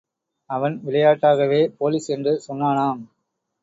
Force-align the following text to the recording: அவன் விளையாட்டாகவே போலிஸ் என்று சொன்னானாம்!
அவன் 0.49 0.75
விளையாட்டாகவே 0.85 1.61
போலிஸ் 1.77 2.09
என்று 2.09 2.35
சொன்னானாம்! 2.47 3.01